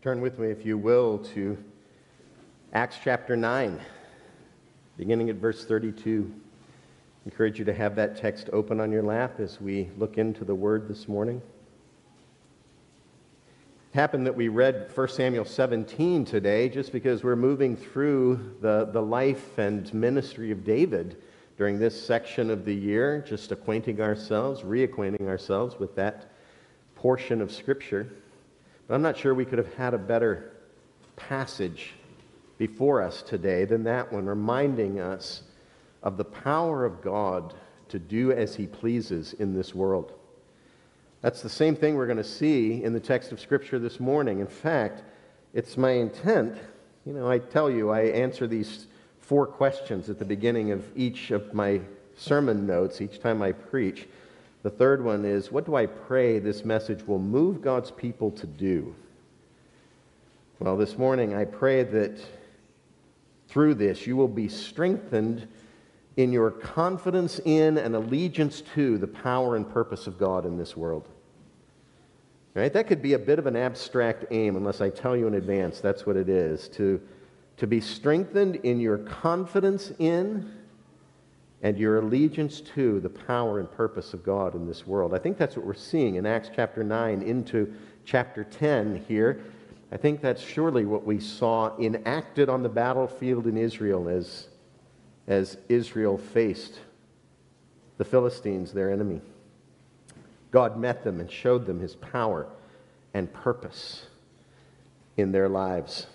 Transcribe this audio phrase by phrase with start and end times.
[0.00, 1.58] Turn with me, if you will, to
[2.72, 3.80] Acts chapter 9,
[4.96, 6.32] beginning at verse 32.
[6.32, 10.44] I encourage you to have that text open on your lap as we look into
[10.44, 11.42] the word this morning.
[13.92, 18.88] It happened that we read 1 Samuel 17 today just because we're moving through the,
[18.92, 21.20] the life and ministry of David
[21.56, 26.30] during this section of the year, just acquainting ourselves, reacquainting ourselves with that
[26.94, 28.12] portion of Scripture.
[28.88, 30.50] But I'm not sure we could have had a better
[31.14, 31.92] passage
[32.56, 35.42] before us today than that one, reminding us
[36.02, 37.54] of the power of God
[37.90, 40.12] to do as He pleases in this world.
[41.20, 44.40] That's the same thing we're going to see in the text of Scripture this morning.
[44.40, 45.02] In fact,
[45.52, 46.56] it's my intent.
[47.04, 48.86] You know, I tell you, I answer these
[49.20, 51.80] four questions at the beginning of each of my
[52.16, 54.06] sermon notes each time I preach.
[54.62, 58.46] The third one is what do I pray this message will move God's people to
[58.46, 58.94] do?
[60.58, 62.18] Well, this morning I pray that
[63.48, 65.46] through this you will be strengthened
[66.16, 70.76] in your confidence in and allegiance to the power and purpose of God in this
[70.76, 71.08] world.
[72.54, 72.72] Right?
[72.72, 75.80] That could be a bit of an abstract aim unless I tell you in advance
[75.80, 77.00] that's what it is to,
[77.58, 80.52] to be strengthened in your confidence in
[81.62, 85.12] and your allegiance to the power and purpose of God in this world.
[85.12, 89.40] I think that's what we're seeing in Acts chapter 9 into chapter 10 here.
[89.90, 94.48] I think that's surely what we saw enacted on the battlefield in Israel as,
[95.26, 96.80] as Israel faced
[97.96, 99.20] the Philistines, their enemy.
[100.50, 102.46] God met them and showed them his power
[103.14, 104.06] and purpose
[105.16, 106.06] in their lives.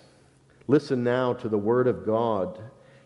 [0.66, 2.58] Listen now to the word of God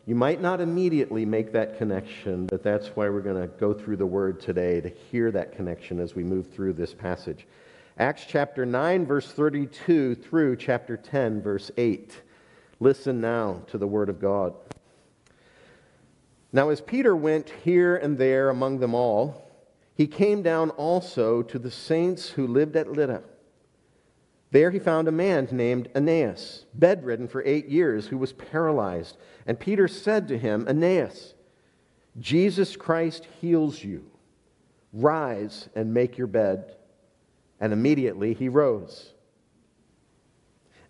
[0.08, 3.98] you might not immediately make that connection, but that's why we're going to go through
[3.98, 7.46] the word today to hear that connection as we move through this passage.
[7.98, 12.22] Acts chapter 9, verse 32 through chapter 10, verse 8.
[12.80, 14.54] Listen now to the word of God.
[16.54, 19.50] Now, as Peter went here and there among them all,
[19.94, 23.24] he came down also to the saints who lived at Lydda.
[24.50, 29.18] There he found a man named Aeneas, bedridden for eight years, who was paralyzed.
[29.46, 31.34] And Peter said to him, Aeneas,
[32.18, 34.10] Jesus Christ heals you.
[34.92, 36.76] Rise and make your bed.
[37.60, 39.12] And immediately he rose.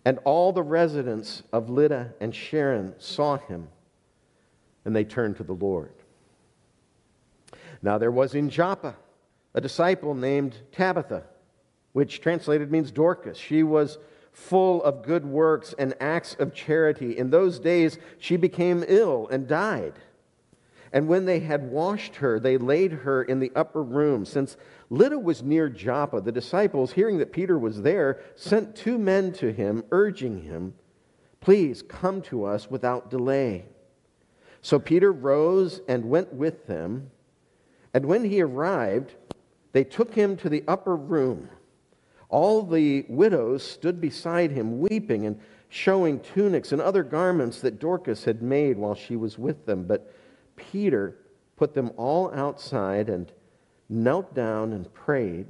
[0.05, 3.67] And all the residents of Lydda and Sharon saw him,
[4.85, 5.91] and they turned to the Lord.
[7.81, 8.95] Now there was in Joppa
[9.53, 11.23] a disciple named Tabitha
[11.99, 13.37] which translated means Dorcas.
[13.37, 13.97] She was
[14.31, 17.17] full of good works and acts of charity.
[17.17, 19.95] In those days, she became ill and died.
[20.93, 24.23] And when they had washed her, they laid her in the upper room.
[24.23, 24.55] Since
[24.89, 29.51] Lydda was near Joppa, the disciples, hearing that Peter was there, sent two men to
[29.51, 30.75] him, urging him,
[31.41, 33.65] Please come to us without delay.
[34.61, 37.11] So Peter rose and went with them.
[37.93, 39.15] And when he arrived,
[39.73, 41.49] they took him to the upper room.
[42.29, 48.23] All the widows stood beside him, weeping and showing tunics and other garments that Dorcas
[48.23, 49.83] had made while she was with them.
[49.83, 50.13] But
[50.55, 51.15] Peter
[51.55, 53.31] put them all outside and
[53.89, 55.47] knelt down and prayed.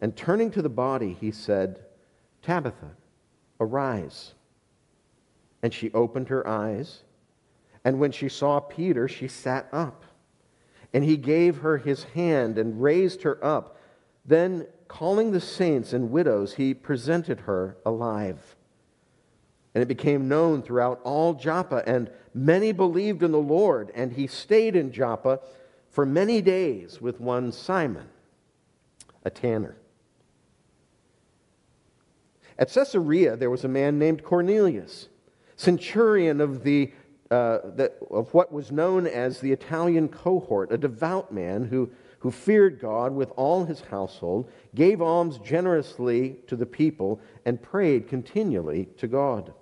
[0.00, 1.84] And turning to the body, he said,
[2.42, 2.90] Tabitha,
[3.58, 4.34] arise.
[5.62, 7.02] And she opened her eyes.
[7.84, 10.04] And when she saw Peter, she sat up.
[10.92, 13.78] And he gave her his hand and raised her up.
[14.24, 18.54] Then calling the saints and widows, he presented her alive.
[19.74, 23.90] And it became known throughout all Joppa, and many believed in the Lord.
[23.96, 25.40] And he stayed in Joppa
[25.90, 28.06] for many days with one Simon,
[29.24, 29.74] a tanner.
[32.56, 35.08] At Caesarea, there was a man named Cornelius,
[35.56, 36.92] centurion of, the,
[37.32, 41.90] uh, the, of what was known as the Italian cohort, a devout man who
[42.24, 48.08] who feared God with all his household, gave alms generously to the people, and prayed
[48.08, 49.52] continually to God.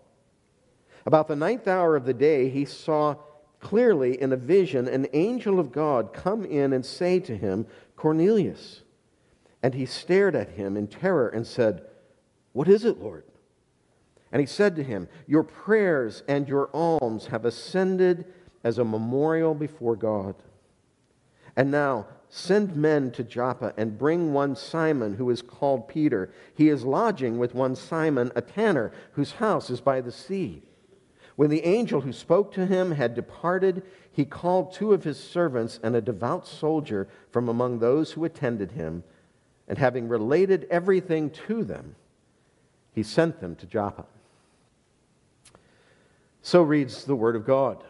[1.05, 3.17] About the ninth hour of the day, he saw
[3.59, 7.67] clearly in a vision an angel of God come in and say to him,
[7.97, 8.83] Cornelius.
[9.61, 11.85] And he stared at him in terror and said,
[12.53, 13.25] What is it, Lord?
[14.31, 18.25] And he said to him, Your prayers and your alms have ascended
[18.63, 20.37] as a memorial before God.
[21.57, 26.33] And now, Send men to Joppa and bring one Simon who is called Peter.
[26.55, 30.63] He is lodging with one Simon, a tanner, whose house is by the sea.
[31.37, 35.79] When the angel who spoke to him had departed, he called two of his servants
[35.83, 39.05] and a devout soldier from among those who attended him,
[39.69, 41.97] and having related everything to them,
[42.95, 44.07] he sent them to Joppa.
[46.41, 47.85] So reads the Word of God.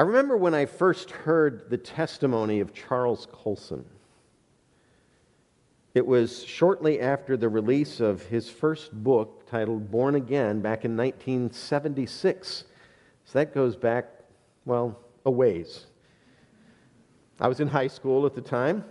[0.00, 3.84] I remember when I first heard the testimony of Charles Colson.
[5.92, 10.96] It was shortly after the release of his first book titled Born Again back in
[10.96, 12.64] 1976.
[13.26, 14.06] So that goes back,
[14.64, 15.84] well, a ways.
[17.38, 18.86] I was in high school at the time,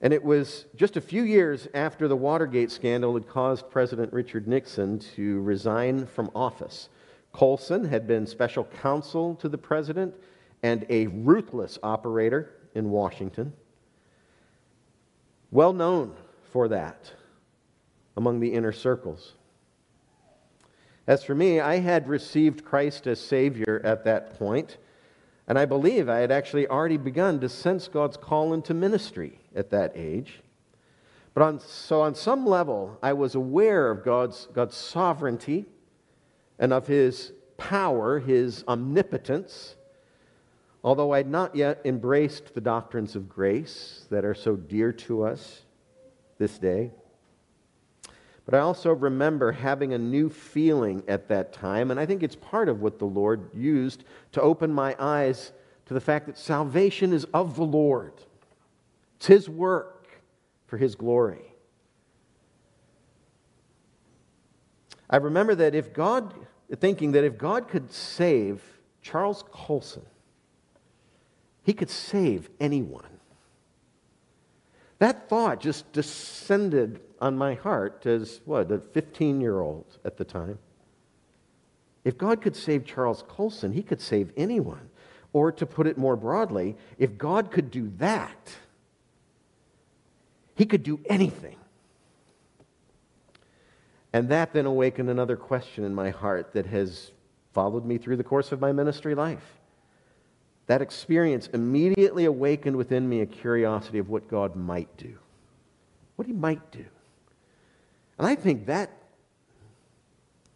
[0.00, 4.48] and it was just a few years after the Watergate scandal had caused President Richard
[4.48, 6.88] Nixon to resign from office.
[7.36, 10.14] Colson had been special counsel to the president
[10.62, 13.52] and a ruthless operator in Washington.
[15.50, 16.16] Well known
[16.50, 17.12] for that
[18.16, 19.34] among the inner circles.
[21.06, 24.78] As for me, I had received Christ as Savior at that point,
[25.46, 29.68] and I believe I had actually already begun to sense God's call into ministry at
[29.72, 30.40] that age.
[31.34, 35.66] But on, so, on some level, I was aware of God's, God's sovereignty
[36.58, 39.76] and of his power, his omnipotence,
[40.82, 45.24] although I had not yet embraced the doctrines of grace that are so dear to
[45.24, 45.62] us
[46.38, 46.90] this day.
[48.44, 52.36] But I also remember having a new feeling at that time, and I think it's
[52.36, 55.52] part of what the Lord used to open my eyes
[55.86, 58.12] to the fact that salvation is of the Lord.
[59.16, 60.06] It's His work
[60.66, 61.55] for His glory.
[65.08, 66.34] I remember that if God
[66.74, 68.62] thinking that if God could save
[69.02, 70.02] Charles Colson,
[71.62, 73.04] he could save anyone.
[74.98, 80.24] That thought just descended on my heart as what, a 15 year old at the
[80.24, 80.58] time.
[82.04, 84.90] If God could save Charles Colson, he could save anyone.
[85.32, 88.56] Or to put it more broadly, if God could do that,
[90.54, 91.56] he could do anything.
[94.16, 97.10] And that then awakened another question in my heart that has
[97.52, 99.44] followed me through the course of my ministry life.
[100.68, 105.18] That experience immediately awakened within me a curiosity of what God might do,
[106.14, 106.86] what He might do.
[108.16, 108.90] And I think that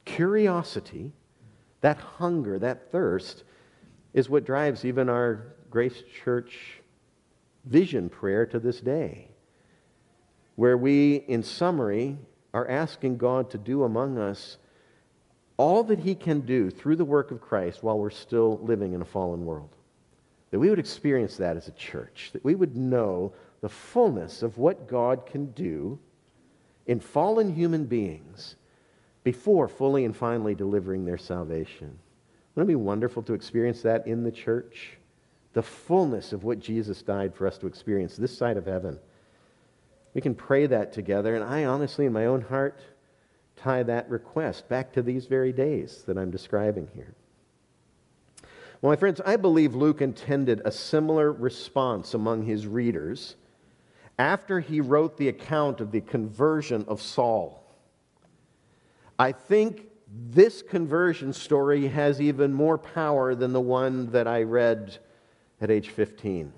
[0.07, 1.13] curiosity,
[1.83, 3.45] that hunger, that thirst,
[4.15, 6.81] is what drives even our Grace Church
[7.67, 9.29] vision prayer to this day,
[10.57, 12.17] where we, in summary,
[12.53, 14.59] are asking God to do among us
[15.57, 19.03] all that He can do through the work of Christ while we're still living in
[19.03, 19.77] a fallen world.
[20.51, 24.59] That we would experience that as a church, that we would know the fullness of
[24.59, 25.99] what God can do
[26.87, 28.57] in fallen human beings
[29.23, 31.99] before fully and finally delivering their salvation.
[32.55, 34.93] Wouldn't it be wonderful to experience that in the church?
[35.53, 38.99] The fullness of what Jesus died for us to experience this side of heaven.
[40.15, 42.81] We can pray that together, and I honestly, in my own heart,
[43.57, 47.15] tie that request back to these very days that I'm describing here.
[48.81, 53.37] Well, my friends, I believe Luke intended a similar response among his readers
[54.19, 57.63] after he wrote the account of the conversion of Saul.
[59.19, 59.87] I think
[60.31, 64.99] this conversion story has even more power than the one that I read
[65.61, 66.53] at age 15.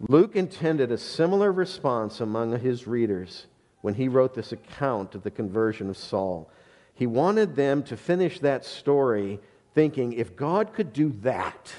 [0.00, 3.46] Luke intended a similar response among his readers
[3.80, 6.50] when he wrote this account of the conversion of Saul.
[6.94, 9.40] He wanted them to finish that story
[9.74, 11.72] thinking if God could do that,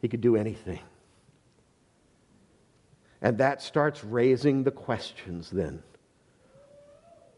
[0.00, 0.80] he could do anything.
[3.20, 5.82] And that starts raising the questions then.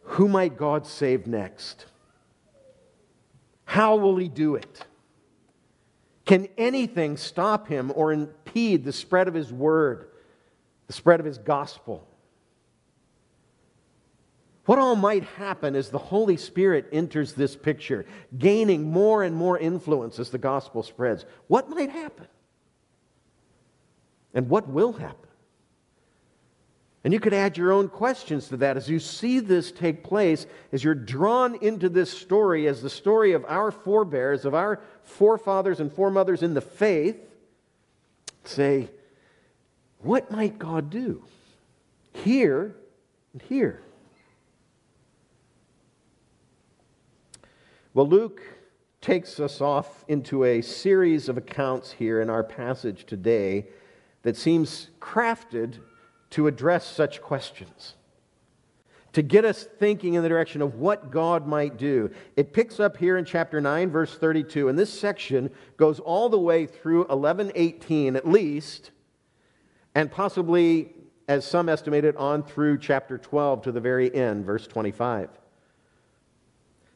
[0.03, 1.87] Who might God save next?
[3.65, 4.85] How will he do it?
[6.25, 10.09] Can anything stop him or impede the spread of his word,
[10.87, 12.07] the spread of his gospel?
[14.67, 18.07] What all might happen as the Holy Spirit enters this picture,
[18.39, 21.25] gaining more and more influence as the gospel spreads?
[21.49, 22.29] What might happen?
[24.33, 25.30] And what will happen?
[27.03, 30.47] And you could add your own questions to that as you see this take place,
[30.71, 35.81] as you're drawn into this story as the story of our forebears, of our forefathers
[35.81, 37.17] and foremothers in the faith.
[38.45, 38.91] Say,
[40.01, 41.25] what might God do
[42.13, 42.77] here
[43.33, 43.83] and here?
[47.95, 48.43] Well, Luke
[49.01, 53.67] takes us off into a series of accounts here in our passage today
[54.23, 55.79] that seems crafted
[56.31, 57.95] to address such questions,
[59.13, 62.11] to get us thinking in the direction of what God might do.
[62.37, 66.39] It picks up here in chapter 9, verse 32, and this section goes all the
[66.39, 68.93] way through 1118 at least.
[69.95, 70.93] and possibly,
[71.27, 75.29] as some estimated, on through chapter 12 to the very end, verse 25.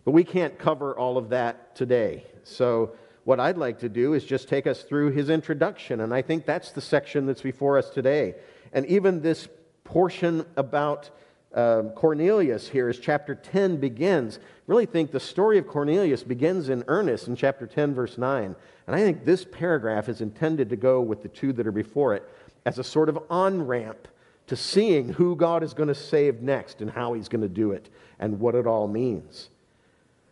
[0.04, 2.24] But we can't cover all of that today.
[2.44, 2.92] So,
[3.24, 6.44] what I'd like to do is just take us through his introduction, and I think
[6.44, 8.34] that's the section that's before us today.
[8.74, 9.48] And even this
[9.84, 11.10] portion about
[11.54, 14.40] uh, Cornelius here as chapter 10 begins.
[14.66, 18.56] Really think the story of Cornelius begins in earnest in chapter 10, verse 9.
[18.86, 22.14] And I think this paragraph is intended to go with the two that are before
[22.14, 22.28] it
[22.66, 24.08] as a sort of on ramp
[24.48, 27.72] to seeing who God is going to save next and how he's going to do
[27.72, 27.88] it
[28.18, 29.48] and what it all means.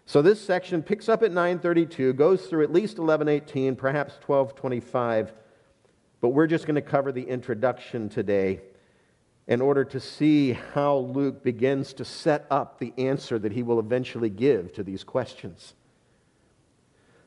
[0.04, 5.32] So this section picks up at 932, goes through at least 1118, perhaps 1225,
[6.22, 8.60] but we're just going to cover the introduction today
[9.48, 13.80] in order to see how Luke begins to set up the answer that he will
[13.80, 15.74] eventually give to these questions.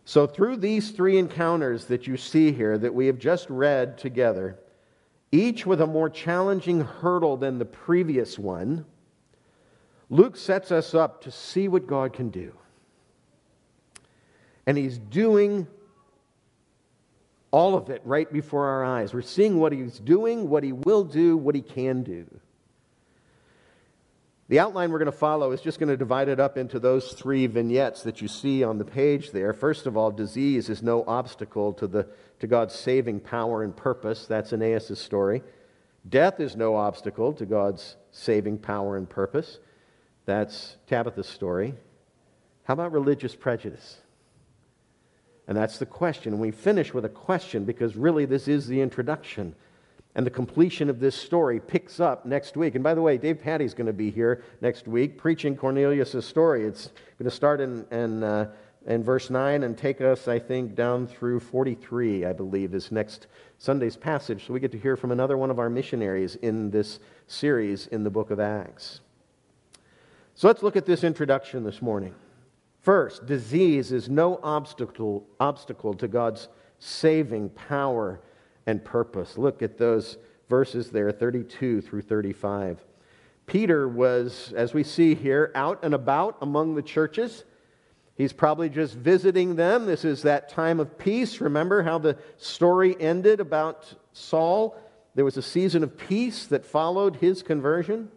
[0.05, 4.57] So, through these three encounters that you see here that we have just read together,
[5.31, 8.85] each with a more challenging hurdle than the previous one,
[10.09, 12.53] Luke sets us up to see what God can do.
[14.65, 15.67] And he's doing
[17.55, 19.13] all of it right before our eyes.
[19.13, 22.25] We're seeing what he's doing, what he will do, what he can do.
[24.50, 27.13] The outline we're going to follow is just going to divide it up into those
[27.13, 29.53] three vignettes that you see on the page there.
[29.53, 32.09] First of all, disease is no obstacle to, the,
[32.39, 34.25] to God's saving power and purpose.
[34.25, 35.41] That's Aeneas' story.
[36.09, 39.59] Death is no obstacle to God's saving power and purpose.
[40.25, 41.74] That's Tabitha's story.
[42.65, 44.01] How about religious prejudice?
[45.47, 46.33] And that's the question.
[46.33, 49.55] And we finish with a question because really this is the introduction.
[50.15, 52.75] And the completion of this story picks up next week.
[52.75, 56.63] And by the way, Dave Patty's going to be here next week preaching Cornelius' story.
[56.63, 56.87] It's
[57.19, 58.51] going to start in, in, uh,
[58.85, 63.27] in verse 9 and take us, I think, down through 43, I believe, is next
[63.57, 64.47] Sunday's passage.
[64.47, 68.03] So we get to hear from another one of our missionaries in this series in
[68.03, 69.01] the book of Acts.
[70.33, 72.15] So let's look at this introduction this morning.
[72.85, 78.21] First, disease is no obstacle, obstacle to God's saving power
[78.67, 79.39] and purpose.
[79.39, 82.85] Look at those verses there, 32 through 35.
[83.47, 87.43] Peter was, as we see here, out and about among the churches.
[88.13, 89.87] He's probably just visiting them.
[89.87, 91.41] This is that time of peace.
[91.41, 94.77] Remember how the story ended about Saul?
[95.15, 98.11] There was a season of peace that followed his conversion.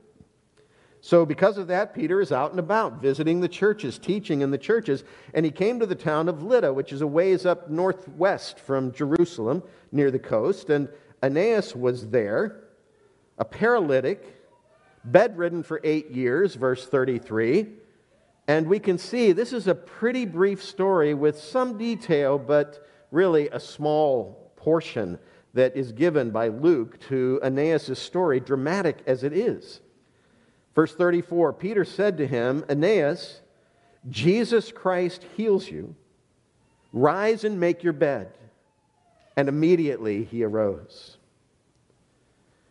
[1.00, 4.59] So, because of that, Peter is out and about, visiting the churches, teaching in the
[4.59, 8.59] churches, and he came to the town of Lydda, which is a ways up northwest
[8.59, 9.62] from Jerusalem,
[9.93, 10.71] near the coast.
[10.71, 10.88] And
[11.23, 12.64] Aeneas was there,
[13.38, 14.25] a paralytic,
[15.05, 17.69] bedridden for eight years, verse 33.
[18.49, 23.49] And we can see this is a pretty brief story with some detail, but really
[23.50, 25.19] a small portion
[25.55, 29.81] that is given by Luke to Aeneas' story, dramatic as it is.
[30.78, 33.40] Verse 34 Peter said to him, Aeneas,
[34.08, 35.97] Jesus Christ heals you.
[36.92, 38.30] Rise and make your bed.
[39.37, 41.16] And immediately he arose.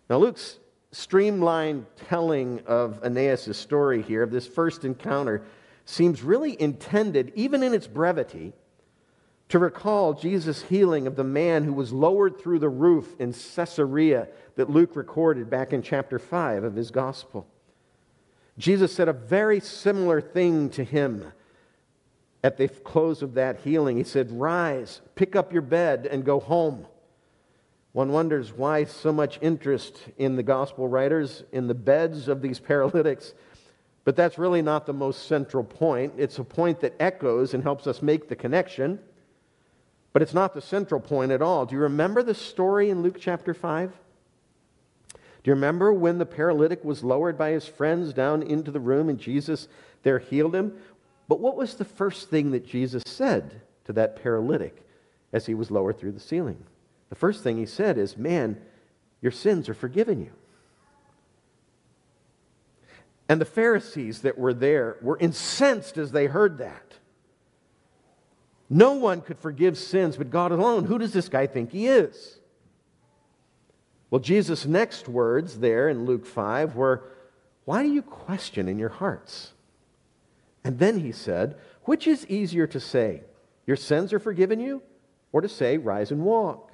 [0.09, 0.57] Now, Luke's
[0.93, 5.43] streamlined telling of Aeneas' story here, of this first encounter,
[5.83, 8.53] seems really intended, even in its brevity,
[9.49, 14.29] to recall Jesus' healing of the man who was lowered through the roof in Caesarea
[14.55, 17.45] that Luke recorded back in chapter 5 of his gospel.
[18.57, 21.31] Jesus said a very similar thing to him
[22.43, 23.97] at the close of that healing.
[23.97, 26.85] He said, Rise, pick up your bed, and go home.
[27.91, 32.59] One wonders why so much interest in the gospel writers in the beds of these
[32.69, 33.33] paralytics.
[34.03, 36.13] But that's really not the most central point.
[36.17, 38.99] It's a point that echoes and helps us make the connection.
[40.13, 41.65] But it's not the central point at all.
[41.65, 43.91] Do you remember the story in Luke chapter 5?
[45.44, 49.10] Do you remember when the paralytic was lowered by his friends down into the room
[49.10, 49.67] and Jesus
[50.03, 50.74] there healed him?
[51.27, 54.84] But what was the first thing that Jesus said to that paralytic
[55.34, 56.63] as he was lowered through the ceiling?
[57.10, 58.60] The first thing he said is, Man,
[59.22, 60.32] your sins are forgiven you.
[63.29, 66.94] And the Pharisees that were there were incensed as they heard that.
[68.70, 70.86] No one could forgive sins but God alone.
[70.86, 72.39] Who does this guy think he is?
[74.09, 77.03] Well, Jesus' next words there in Luke 5 were,
[77.65, 79.53] Why do you question in your hearts?
[80.63, 83.23] And then he said, Which is easier to say,
[83.65, 84.81] Your sins are forgiven you,
[85.31, 86.71] or to say, Rise and walk?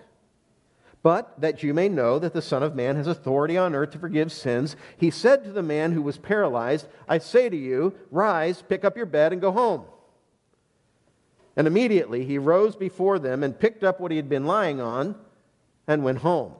[1.01, 3.99] But that you may know that the Son of Man has authority on earth to
[3.99, 8.61] forgive sins, he said to the man who was paralyzed, I say to you, Rise,
[8.61, 9.83] pick up your bed, and go home.
[11.57, 15.15] And immediately he rose before them and picked up what he had been lying on
[15.87, 16.53] and went home.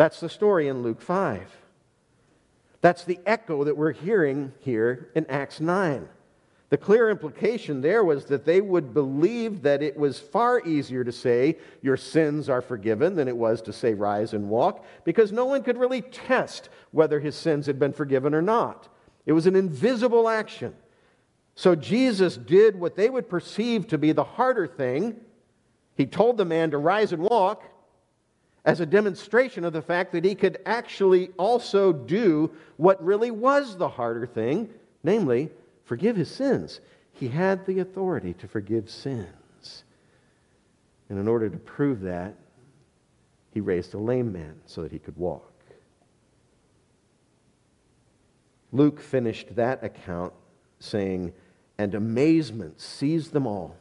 [0.00, 1.42] That's the story in Luke 5.
[2.80, 6.08] That's the echo that we're hearing here in Acts 9.
[6.70, 11.12] The clear implication there was that they would believe that it was far easier to
[11.12, 15.44] say, Your sins are forgiven, than it was to say, Rise and walk, because no
[15.44, 18.88] one could really test whether his sins had been forgiven or not.
[19.26, 20.72] It was an invisible action.
[21.56, 25.20] So Jesus did what they would perceive to be the harder thing.
[25.94, 27.69] He told the man to rise and walk
[28.64, 33.76] as a demonstration of the fact that he could actually also do what really was
[33.76, 34.68] the harder thing,
[35.02, 35.50] namely,
[35.84, 36.80] forgive his sins.
[37.12, 39.84] He had the authority to forgive sins.
[41.08, 42.34] And in order to prove that,
[43.52, 45.50] he raised a lame man so that he could walk.
[48.72, 50.32] Luke finished that account
[50.78, 51.32] saying,
[51.78, 53.76] And amazement seized them all.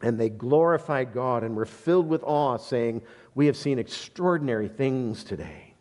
[0.00, 3.02] And they glorified God and were filled with awe, saying,
[3.34, 5.74] We have seen extraordinary things today.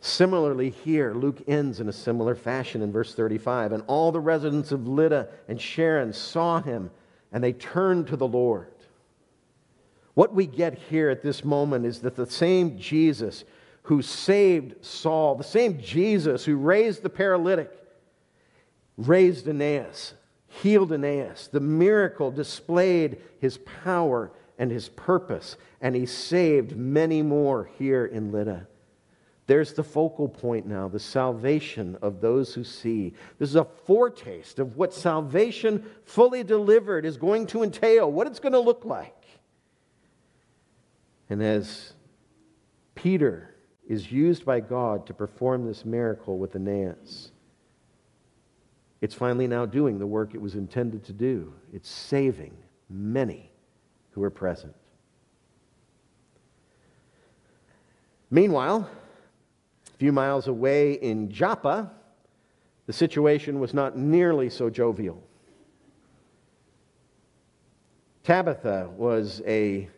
[0.00, 3.72] Similarly, here, Luke ends in a similar fashion in verse 35.
[3.72, 6.90] And all the residents of Lydda and Sharon saw him,
[7.32, 8.72] and they turned to the Lord.
[10.14, 13.44] What we get here at this moment is that the same Jesus
[13.84, 17.70] who saved Saul, the same Jesus who raised the paralytic,
[18.96, 20.14] raised Aeneas,
[20.46, 21.48] healed Aeneas.
[21.48, 24.30] The miracle displayed his power
[24.60, 28.68] and his purpose, and he saved many more here in Lydda.
[29.46, 33.14] There's the focal point now, the salvation of those who see.
[33.38, 38.38] This is a foretaste of what salvation fully delivered is going to entail, what it's
[38.38, 39.24] going to look like.
[41.30, 41.94] And as
[42.94, 43.54] Peter
[43.88, 47.32] is used by God to perform this miracle with Aeneas,
[49.00, 51.54] it's finally now doing the work it was intended to do.
[51.72, 52.52] It's saving
[52.90, 53.49] many
[54.12, 54.74] who were present.
[58.30, 58.88] Meanwhile,
[59.92, 61.90] a few miles away in Joppa,
[62.86, 65.22] the situation was not nearly so jovial.
[68.22, 69.88] Tabitha was a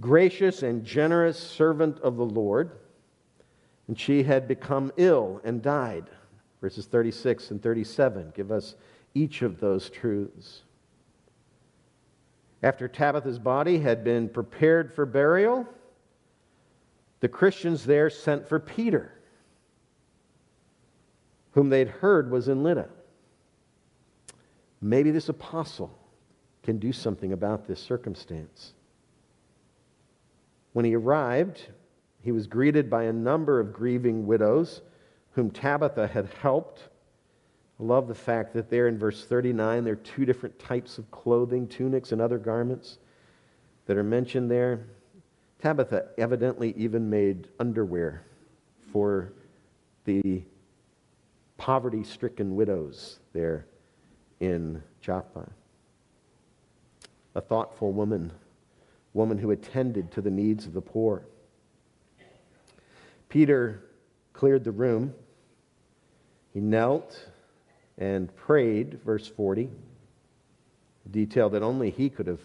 [0.00, 2.72] gracious and generous servant of the Lord,
[3.88, 6.10] and she had become ill and died.
[6.60, 8.74] Verses 36 and 37 give us
[9.14, 10.62] each of those truths.
[12.62, 15.66] After Tabitha's body had been prepared for burial,
[17.20, 19.12] the Christians there sent for Peter,
[21.52, 22.88] whom they'd heard was in Lydda.
[24.80, 25.96] Maybe this apostle
[26.62, 28.72] can do something about this circumstance.
[30.72, 31.62] When he arrived,
[32.20, 34.82] he was greeted by a number of grieving widows
[35.32, 36.88] whom Tabitha had helped.
[37.78, 41.10] I love the fact that there in verse 39, there are two different types of
[41.10, 42.98] clothing, tunics, and other garments
[43.84, 44.86] that are mentioned there.
[45.60, 48.22] Tabitha evidently even made underwear
[48.92, 49.32] for
[50.04, 50.42] the
[51.58, 53.66] poverty stricken widows there
[54.40, 55.50] in Joppa.
[57.34, 58.32] A thoughtful woman,
[59.12, 61.26] woman who attended to the needs of the poor.
[63.28, 63.82] Peter
[64.32, 65.14] cleared the room.
[66.54, 67.28] He knelt
[67.98, 69.68] and prayed, verse 40,
[71.04, 72.40] a detail that only he could have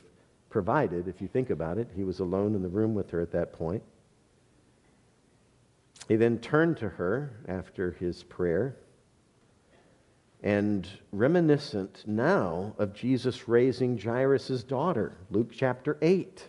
[0.50, 1.90] provided, if you think about it.
[1.96, 3.84] He was alone in the room with her at that point.
[6.08, 8.76] He then turned to her after his prayer
[10.44, 16.48] and reminiscent now of Jesus raising Jairus' daughter, Luke chapter 8,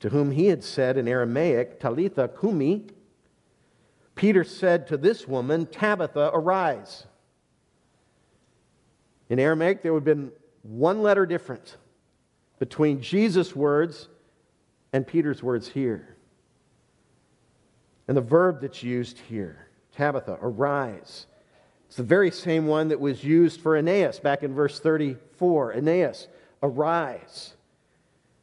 [0.00, 2.86] to whom he had said in Aramaic, Talitha cumi.
[4.14, 7.06] Peter said to this woman, Tabitha, arise.
[9.30, 11.76] In Aramaic, there would have been one letter difference
[12.58, 14.08] between Jesus' words
[14.92, 16.16] and Peter's words here.
[18.08, 21.26] And the verb that's used here, Tabitha, arise.
[21.86, 25.74] It's the very same one that was used for Aeneas back in verse 34.
[25.74, 26.28] Aeneas,
[26.62, 27.54] arise.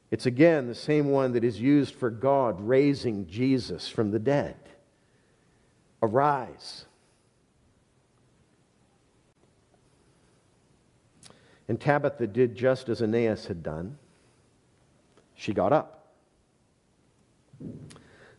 [0.10, 4.56] It's again the same one that is used for God raising Jesus from the dead.
[6.02, 6.87] Arise.
[11.68, 13.98] And Tabitha did just as Aeneas had done
[15.38, 16.08] she got up.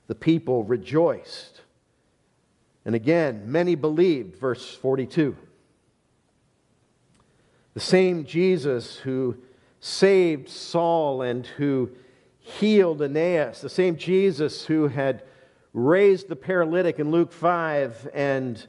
[0.09, 1.62] The people rejoiced.
[2.85, 5.37] And again, many believed, verse 42.
[7.75, 9.37] The same Jesus who
[9.81, 11.91] saved Saul and who
[12.41, 15.23] healed Aeneas, the same Jesus who had
[15.73, 18.67] raised the paralytic in Luke 5 and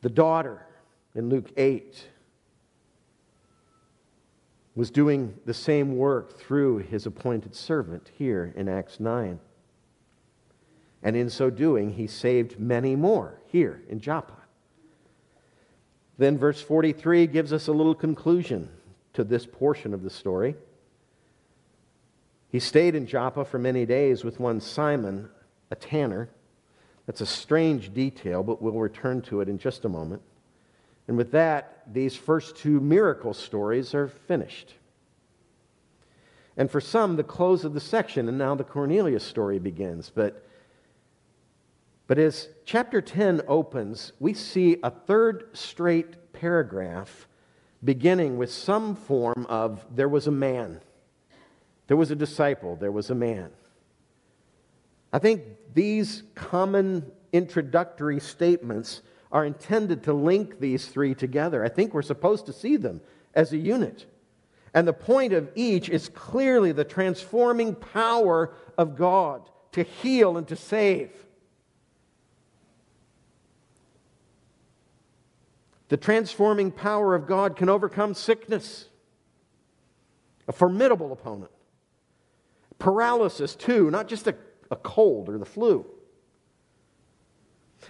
[0.00, 0.64] the daughter
[1.14, 2.08] in Luke 8
[4.78, 9.40] was doing the same work through his appointed servant here in Acts 9.
[11.02, 14.36] And in so doing, he saved many more here in Joppa.
[16.16, 18.68] Then verse 43 gives us a little conclusion
[19.14, 20.54] to this portion of the story.
[22.48, 25.28] He stayed in Joppa for many days with one Simon,
[25.72, 26.28] a tanner.
[27.06, 30.22] That's a strange detail, but we'll return to it in just a moment.
[31.08, 34.74] And with that, these first two miracle stories are finished.
[36.56, 40.10] And for some, the close of the section, and now the Cornelius story begins.
[40.10, 40.46] But,
[42.06, 47.26] but as chapter 10 opens, we see a third straight paragraph
[47.82, 50.80] beginning with some form of there was a man,
[51.86, 53.50] there was a disciple, there was a man.
[55.12, 55.42] I think
[55.74, 61.64] these common introductory statements are intended to link these three together.
[61.64, 63.00] I think we're supposed to see them
[63.34, 64.06] as a unit.
[64.74, 70.46] And the point of each is clearly the transforming power of God to heal and
[70.48, 71.10] to save.
[75.88, 78.88] The transforming power of God can overcome sickness,
[80.46, 81.50] a formidable opponent.
[82.78, 84.34] Paralysis, too, not just a,
[84.70, 85.86] a cold or the flu.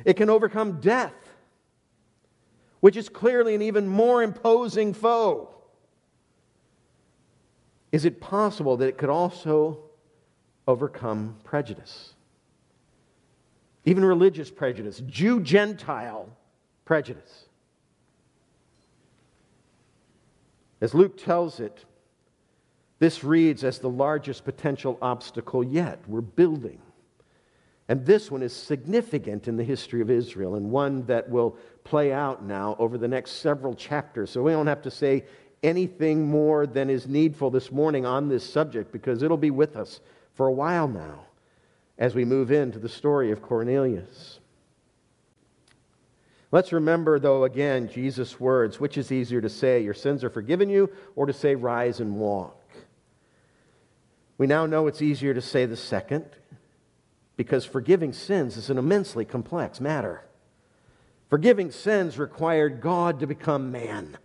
[0.05, 1.15] It can overcome death,
[2.81, 5.55] which is clearly an even more imposing foe.
[7.91, 9.79] Is it possible that it could also
[10.67, 12.15] overcome prejudice?
[13.85, 16.29] Even religious prejudice, Jew Gentile
[16.85, 17.47] prejudice.
[20.81, 21.85] As Luke tells it,
[22.99, 26.01] this reads as the largest potential obstacle yet.
[26.07, 26.81] We're building.
[27.89, 32.13] And this one is significant in the history of Israel and one that will play
[32.13, 34.31] out now over the next several chapters.
[34.31, 35.25] So we don't have to say
[35.63, 40.01] anything more than is needful this morning on this subject because it'll be with us
[40.35, 41.25] for a while now
[41.97, 44.39] as we move into the story of Cornelius.
[46.51, 50.71] Let's remember, though, again, Jesus' words which is easier to say, Your sins are forgiven
[50.71, 52.57] you, or to say, Rise and walk?
[54.39, 56.25] We now know it's easier to say the second
[57.39, 60.25] because forgiving sins is an immensely complex matter.
[61.31, 64.19] Forgiving sins required God to become man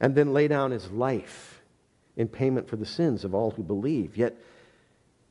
[0.00, 1.62] and then lay down his life
[2.16, 4.16] in payment for the sins of all who believe.
[4.16, 4.34] Yet,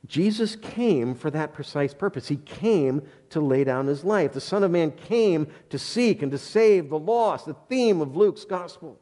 [0.06, 2.28] Jesus came for that precise purpose.
[2.28, 4.34] He came to lay down his life.
[4.34, 8.16] The Son of Man came to seek and to save the lost, the theme of
[8.16, 9.00] Luke's gospel.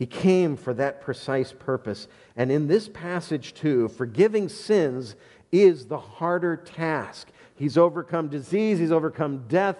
[0.00, 2.08] He came for that precise purpose.
[2.34, 5.14] And in this passage, too, forgiving sins
[5.52, 7.28] is the harder task.
[7.54, 9.76] He's overcome disease, he's overcome death,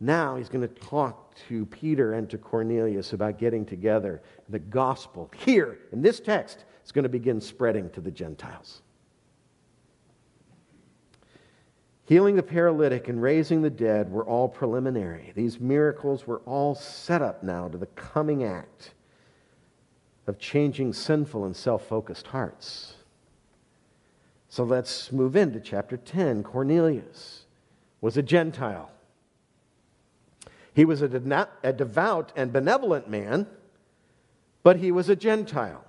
[0.00, 4.22] now he's going to talk to Peter and to Cornelius about getting together.
[4.48, 8.82] The gospel here in this text is going to begin spreading to the Gentiles.
[12.06, 15.32] Healing the paralytic and raising the dead were all preliminary.
[15.36, 18.93] These miracles were all set up now to the coming act
[20.26, 22.94] of changing sinful and self focused hearts.
[24.48, 26.44] So let's move into chapter 10.
[26.44, 27.44] Cornelius
[28.00, 28.90] was a Gentile.
[30.74, 33.46] He was a, devout and benevolent man,
[34.62, 35.84] but he was a Gentile.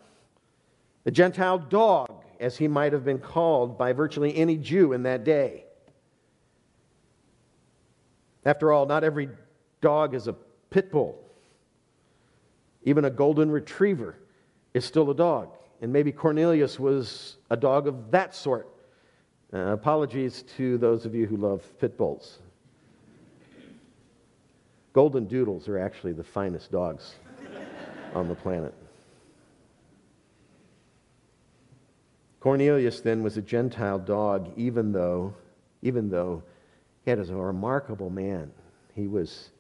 [1.06, 5.24] A Gentile dog, as he might have been called by virtually any Jew in that
[5.24, 5.66] day.
[8.46, 9.30] After all, not every
[9.82, 10.34] dog is a
[10.70, 11.20] pit bull.
[12.84, 14.16] Even a golden retriever
[14.76, 15.50] is still a dog.
[15.82, 18.68] And maybe Cornelius was a dog of that sort.
[19.54, 22.40] Uh, apologies to those of you who love pit bulls.
[24.92, 27.16] Golden doodles are actually the finest dogs
[28.14, 28.74] on the planet.
[32.42, 35.34] Cornelius then was a Gentile dog, even though,
[35.82, 36.44] even though
[37.04, 38.52] he had a remarkable man.
[38.94, 39.52] He was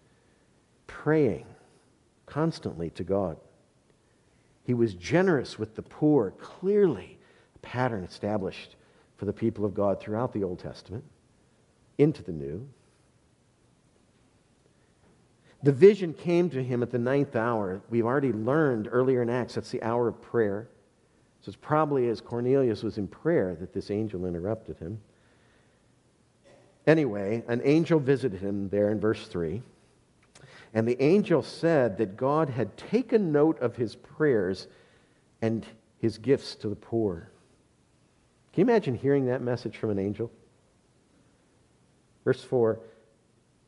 [0.88, 1.46] praying
[2.26, 3.38] constantly to God.
[4.66, 7.18] He was generous with the poor, clearly
[7.56, 8.76] a pattern established
[9.16, 11.04] for the people of God throughout the Old Testament
[11.98, 12.68] into the New.
[15.64, 17.82] The vision came to him at the ninth hour.
[17.90, 20.68] We've already learned earlier in Acts that's the hour of prayer.
[21.42, 25.00] So it's probably as Cornelius was in prayer that this angel interrupted him.
[26.88, 29.62] Anyway, an angel visited him there in verse 3.
[30.76, 34.68] And the angel said that God had taken note of his prayers
[35.42, 35.66] and
[36.00, 37.32] his gifts to the poor.
[38.52, 40.32] Can you imagine hearing that message from an angel?
[42.24, 42.80] Verse 4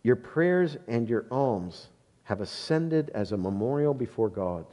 [0.04, 1.90] your prayers and your alms
[2.24, 4.66] have ascended as a memorial before God.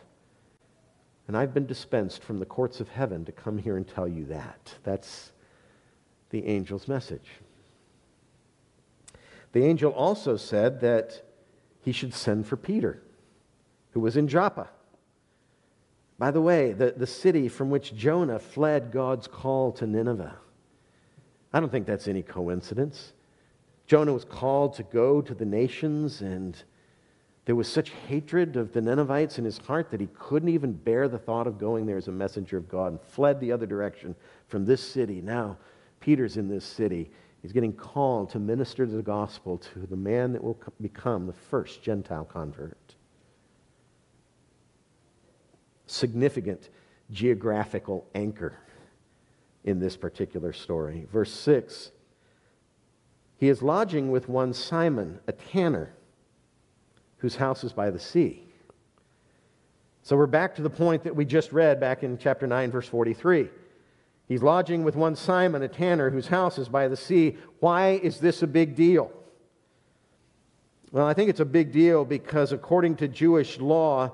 [1.27, 4.27] And I've been dispensed from the courts of heaven to come here and tell you
[4.27, 4.75] that.
[4.85, 5.33] That's
[6.31, 7.29] the angel's message.
[9.53, 11.24] The angel also said that
[11.85, 13.03] he should send for Peter,
[13.93, 14.69] who was in Joppa.
[16.19, 20.37] By the way, the, the city from which Jonah fled God's call to Nineveh.
[21.53, 23.13] I don't think that's any coincidence.
[23.87, 26.57] Jonah was called to go to the nations, and
[27.45, 31.07] there was such hatred of the Ninevites in his heart that he couldn't even bear
[31.07, 34.15] the thought of going there as a messenger of God and fled the other direction
[34.49, 35.21] from this city.
[35.21, 35.59] Now,
[36.01, 37.11] Peter's in this city.
[37.45, 41.83] He's getting called to minister the gospel to the man that will become the first
[41.83, 42.95] Gentile convert.
[45.85, 46.71] Significant
[47.11, 48.57] geographical anchor
[49.63, 51.07] in this particular story.
[51.13, 51.91] Verse 6
[53.37, 55.93] He is lodging with one Simon, a tanner
[57.19, 58.47] whose house is by the sea.
[60.03, 62.89] So we're back to the point that we just read back in chapter 9, verse
[62.89, 63.51] 43.
[64.27, 67.37] He's lodging with one Simon, a tanner, whose house is by the sea.
[67.61, 69.13] Why is this a big deal?
[70.93, 74.13] Well, I think it's a big deal because according to Jewish law,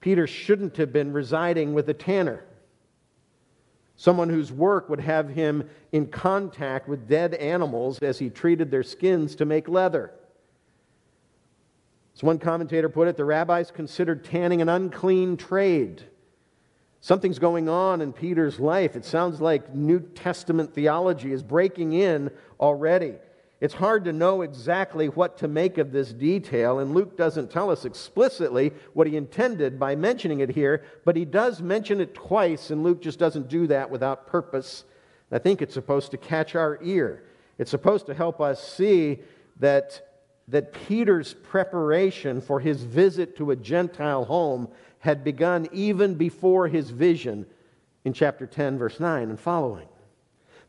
[0.00, 2.44] Peter shouldn't have been residing with a tanner.
[3.96, 8.82] Someone whose work would have him in contact with dead animals as he treated their
[8.82, 10.10] skins to make leather.
[12.16, 16.02] As one commentator put it, the rabbis considered tanning an unclean trade.
[17.04, 18.94] Something's going on in Peter's life.
[18.94, 23.16] It sounds like New Testament theology is breaking in already.
[23.60, 27.70] It's hard to know exactly what to make of this detail, and Luke doesn't tell
[27.70, 32.70] us explicitly what he intended by mentioning it here, but he does mention it twice,
[32.70, 34.84] and Luke just doesn't do that without purpose.
[35.32, 37.24] I think it's supposed to catch our ear.
[37.58, 39.18] It's supposed to help us see
[39.58, 40.08] that
[40.48, 44.68] that Peter's preparation for his visit to a Gentile home
[45.02, 47.44] had begun even before his vision
[48.04, 49.88] in chapter 10, verse 9 and following.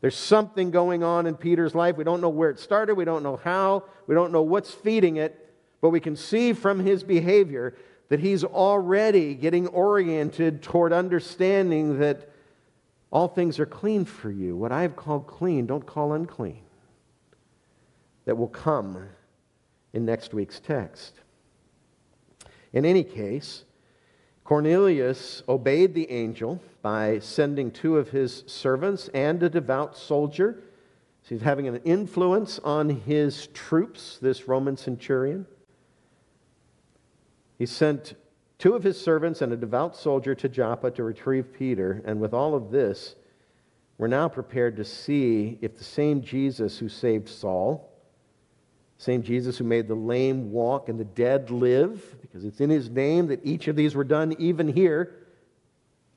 [0.00, 1.96] There's something going on in Peter's life.
[1.96, 5.18] We don't know where it started, we don't know how, we don't know what's feeding
[5.18, 7.76] it, but we can see from his behavior
[8.08, 12.28] that he's already getting oriented toward understanding that
[13.12, 14.56] all things are clean for you.
[14.56, 16.64] What I've called clean, don't call unclean.
[18.24, 19.10] That will come
[19.92, 21.20] in next week's text.
[22.72, 23.62] In any case,
[24.44, 30.62] Cornelius obeyed the angel by sending two of his servants and a devout soldier.
[31.22, 35.46] So he's having an influence on his troops, this Roman centurion.
[37.58, 38.14] He sent
[38.58, 42.02] two of his servants and a devout soldier to Joppa to retrieve Peter.
[42.04, 43.14] And with all of this,
[43.96, 47.93] we're now prepared to see if the same Jesus who saved Saul
[48.98, 52.88] same Jesus who made the lame walk and the dead live, because it's in his
[52.88, 55.14] name that each of these were done, even here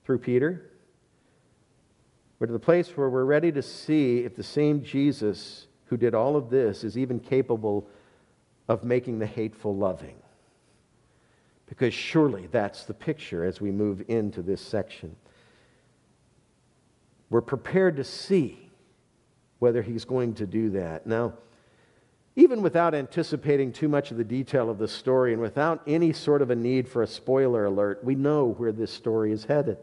[0.05, 0.71] through Peter.
[2.39, 6.13] We're to the place where we're ready to see if the same Jesus who did
[6.13, 7.87] all of this is even capable
[8.67, 10.15] of making the hateful loving.
[11.65, 15.15] Because surely that's the picture as we move into this section.
[17.29, 18.69] We're prepared to see
[19.59, 21.07] whether he's going to do that.
[21.07, 21.33] Now,
[22.37, 26.43] even without anticipating too much of the detail of the story and without any sort
[26.43, 29.79] of a need for a spoiler alert, we know where this story is headed.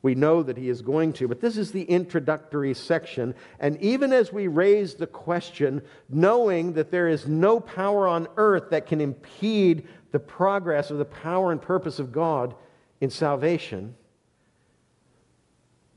[0.00, 3.34] We know that he is going to, but this is the introductory section.
[3.58, 8.70] And even as we raise the question, knowing that there is no power on earth
[8.70, 12.54] that can impede the progress of the power and purpose of God
[13.00, 13.96] in salvation,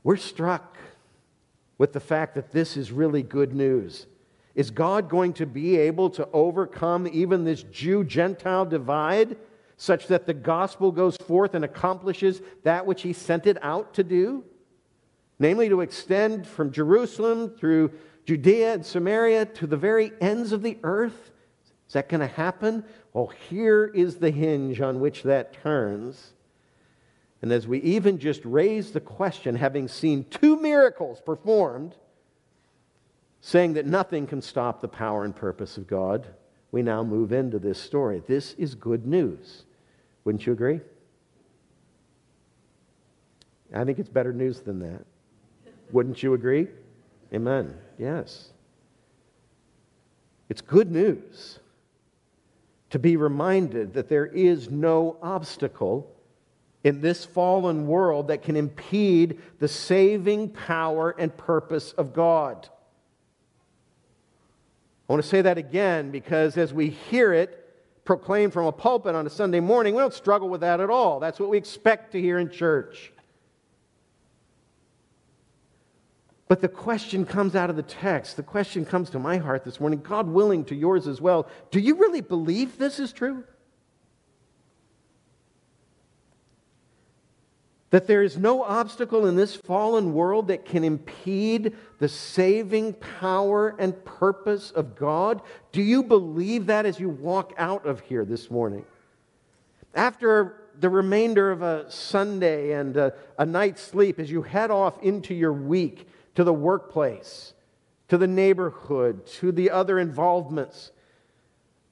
[0.02, 0.76] we're struck
[1.76, 4.06] with the fact that this is really good news.
[4.54, 9.36] Is God going to be able to overcome even this Jew Gentile divide
[9.76, 14.02] such that the gospel goes forth and accomplishes that which he sent it out to
[14.02, 14.44] do?
[15.38, 17.92] Namely, to extend from Jerusalem through
[18.24, 21.30] Judea and Samaria to the very ends of the earth?
[21.86, 22.84] Is that going to happen?
[23.12, 26.34] Well, here is the hinge on which that turns.
[27.40, 31.94] And as we even just raise the question, having seen two miracles performed,
[33.40, 36.26] saying that nothing can stop the power and purpose of God,
[36.70, 38.22] we now move into this story.
[38.26, 39.64] This is good news.
[40.24, 40.80] Wouldn't you agree?
[43.74, 45.04] I think it's better news than that.
[45.92, 46.68] Wouldn't you agree?
[47.32, 47.74] Amen.
[47.98, 48.50] Yes.
[50.48, 51.60] It's good news
[52.90, 56.10] to be reminded that there is no obstacle
[56.84, 62.68] in this fallen world that can impede the saving power and purpose of God.
[65.08, 67.64] I want to say that again because as we hear it,
[68.04, 69.94] proclaimed from a pulpit on a Sunday morning.
[69.94, 71.20] We don't struggle with that at all.
[71.20, 73.12] That's what we expect to hear in church.
[76.48, 78.36] But the question comes out of the text.
[78.36, 81.46] The question comes to my heart this morning, God willing to yours as well.
[81.70, 83.44] Do you really believe this is true?
[87.90, 93.74] That there is no obstacle in this fallen world that can impede the saving power
[93.78, 95.40] and purpose of God?
[95.72, 98.84] Do you believe that as you walk out of here this morning?
[99.94, 105.02] After the remainder of a Sunday and a, a night's sleep, as you head off
[105.02, 107.54] into your week, to the workplace,
[108.08, 110.92] to the neighborhood, to the other involvements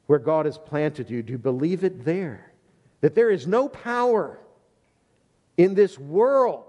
[0.07, 1.23] where God has planted you.
[1.23, 2.53] Do you believe it there?
[3.01, 4.39] That there is no power
[5.57, 6.65] in this world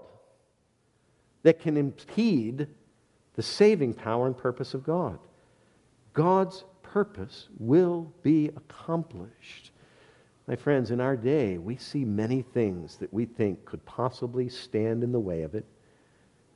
[1.42, 2.68] that can impede
[3.34, 5.18] the saving power and purpose of God.
[6.12, 9.70] God's purpose will be accomplished.
[10.46, 15.04] My friends, in our day, we see many things that we think could possibly stand
[15.04, 15.64] in the way of it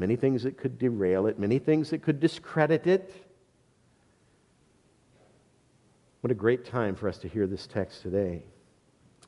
[0.03, 3.15] many things that could derail it, many things that could discredit it.
[6.23, 8.43] What a great time for us to hear this text today.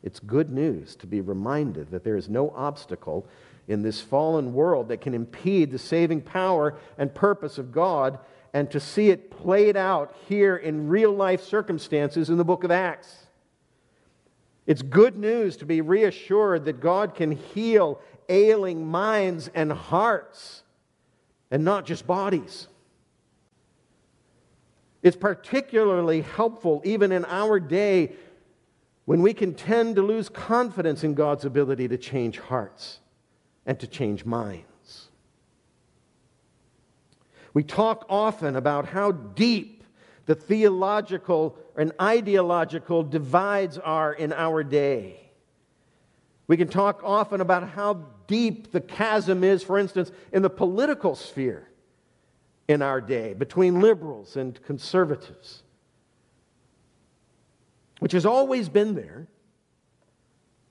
[0.05, 3.27] It's good news to be reminded that there is no obstacle
[3.67, 8.19] in this fallen world that can impede the saving power and purpose of God,
[8.53, 12.71] and to see it played out here in real life circumstances in the book of
[12.71, 13.27] Acts.
[14.67, 20.65] It's good news to be reassured that God can heal ailing minds and hearts
[21.51, 22.69] and not just bodies.
[25.03, 28.13] It's particularly helpful even in our day
[29.05, 33.01] when we can tend to lose confidence in God's ability to change hearts
[33.67, 35.09] and to change minds.
[37.53, 39.85] We talk often about how deep
[40.27, 45.21] the theological and ideological divides are in our day.
[46.47, 51.15] We can talk often about how deep the chasm is, for instance, in the political
[51.15, 51.69] sphere
[52.69, 55.64] in our day between liberals and conservatives,
[58.01, 59.27] which has always been there,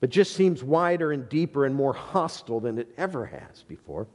[0.00, 4.06] but just seems wider and deeper and more hostile than it ever has before.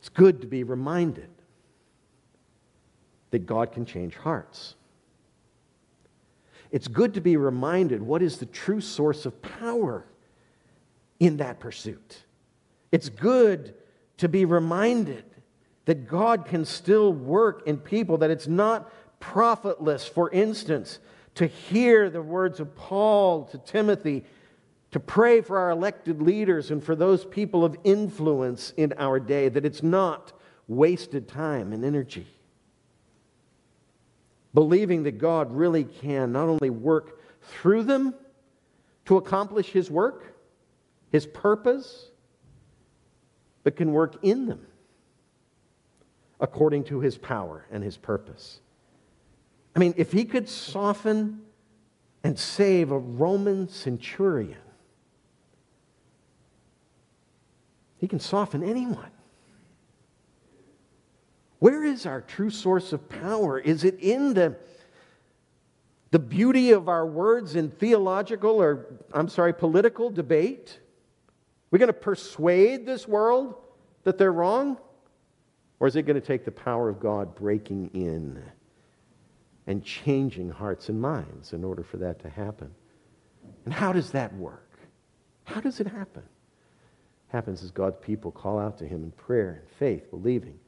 [0.00, 1.28] It's good to be reminded
[3.30, 4.74] that God can change hearts.
[6.70, 10.06] It's good to be reminded what is the true source of power
[11.20, 12.24] in that pursuit.
[12.90, 13.74] It's good
[14.16, 15.24] to be reminded
[15.84, 18.90] that God can still work in people, that it's not
[19.22, 20.98] profitless, for instance,
[21.36, 24.24] to hear the words of Paul to Timothy,
[24.90, 29.48] to pray for our elected leaders and for those people of influence in our day,
[29.48, 30.32] that it's not
[30.68, 32.26] wasted time and energy
[34.54, 38.14] believing that God really can not only work through them
[39.06, 40.34] to accomplish His work,
[41.10, 42.10] His purpose,
[43.62, 44.66] but can work in them
[46.40, 48.60] according to His power and His purpose.
[49.74, 51.42] I mean, if He could soften
[52.24, 54.58] and save a Roman centurion,
[57.98, 59.10] He can soften anyone.
[61.60, 63.56] Where is our true source of power?
[63.56, 64.56] Is it in the,
[66.10, 70.80] the beauty of our words in theological or, I'm sorry, political debate?
[71.70, 73.54] We're going to persuade this world
[74.02, 74.76] that they're wrong?
[75.78, 78.42] Or is it going to take the power of God breaking in
[79.66, 82.70] and changing hearts and minds in order for that to happen?
[83.64, 84.78] And how does that work?
[85.44, 86.22] How does it happen?
[86.22, 90.58] It happens as God's people call out to Him in prayer and faith, believing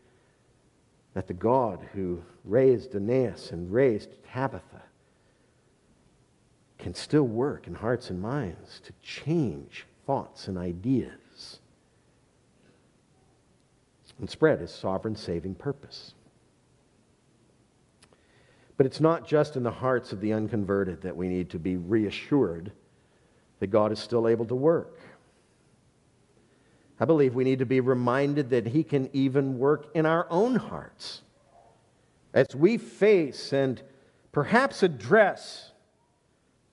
[1.14, 4.82] that the God who raised Aeneas and raised Tabitha
[6.78, 11.60] can still work in hearts and minds to change thoughts and ideas
[14.18, 16.13] and spread his sovereign saving purpose.
[18.76, 21.76] But it's not just in the hearts of the unconverted that we need to be
[21.76, 22.72] reassured
[23.60, 24.98] that God is still able to work.
[26.98, 30.56] I believe we need to be reminded that He can even work in our own
[30.56, 31.22] hearts
[32.32, 33.80] as we face and
[34.32, 35.70] perhaps address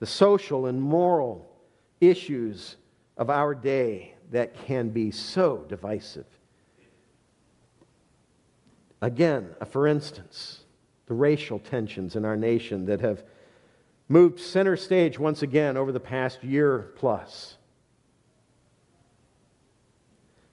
[0.00, 1.48] the social and moral
[2.00, 2.76] issues
[3.16, 6.26] of our day that can be so divisive.
[9.00, 10.61] Again, for instance,
[11.12, 13.22] the racial tensions in our nation that have
[14.08, 17.58] moved center stage once again over the past year plus.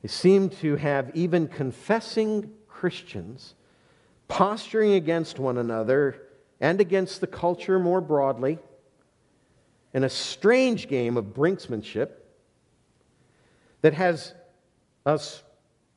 [0.01, 3.55] They seem to have even confessing Christians
[4.27, 6.23] posturing against one another
[6.59, 8.59] and against the culture more broadly,
[9.93, 12.09] in a strange game of brinksmanship
[13.81, 14.33] that has
[15.05, 15.41] us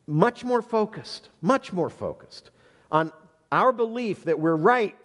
[0.07, 2.51] much more focused, much more focused
[2.93, 3.11] on
[3.53, 4.97] our belief that we're right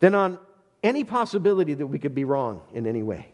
[0.00, 0.38] than on
[0.82, 3.28] any possibility that we could be wrong in any way.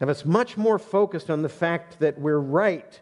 [0.00, 3.00] Have us much more focused on the fact that we're right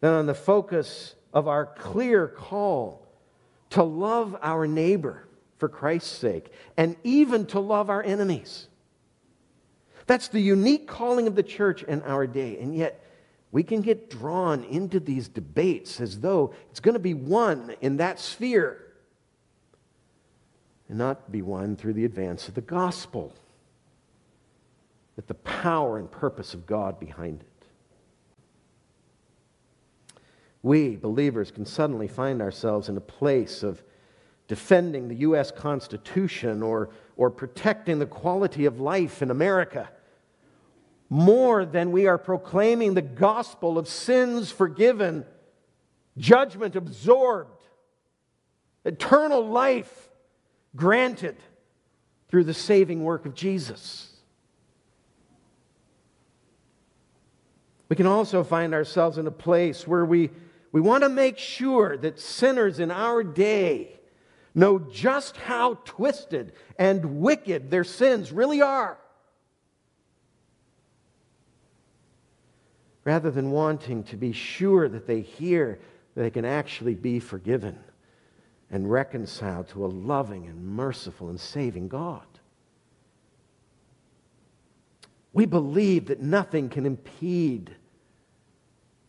[0.00, 3.06] than on the focus of our clear call
[3.70, 5.26] to love our neighbor
[5.58, 8.68] for Christ's sake and even to love our enemies.
[10.06, 12.58] That's the unique calling of the church in our day.
[12.58, 13.02] And yet,
[13.52, 17.96] we can get drawn into these debates as though it's going to be won in
[17.98, 18.82] that sphere
[20.88, 23.32] and not be won through the advance of the gospel,
[25.16, 27.66] with the power and purpose of God behind it.
[30.62, 33.82] We, believers, can suddenly find ourselves in a place of
[34.48, 35.50] defending the U.S.
[35.50, 39.88] Constitution or, or protecting the quality of life in America
[41.08, 45.24] more than we are proclaiming the gospel of sins forgiven,
[46.18, 47.62] judgment absorbed,
[48.84, 50.08] eternal life
[50.74, 51.36] granted
[52.28, 54.12] through the saving work of Jesus.
[57.88, 60.30] We can also find ourselves in a place where we,
[60.72, 64.00] we want to make sure that sinners in our day
[64.54, 68.98] know just how twisted and wicked their sins really are.
[73.06, 75.78] Rather than wanting to be sure that they hear
[76.14, 77.78] that they can actually be forgiven
[78.68, 82.26] and reconciled to a loving and merciful and saving God.
[85.32, 87.76] We believe that nothing can impede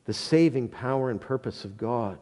[0.06, 2.20] the saving power and purpose of God.